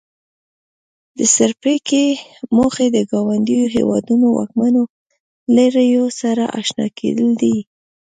د 1.17 1.19
څپرکي 1.35 2.05
موخې 2.55 2.87
د 2.95 2.97
ګاونډیو 3.11 3.65
هېوادونو 3.75 4.25
واکمنو 4.37 4.83
لړیو 5.57 6.05
سره 6.19 6.43
آشنا 6.59 6.87
کېدل 6.99 7.29
دي. 7.41 7.57